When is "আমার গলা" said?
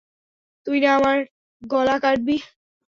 0.97-1.95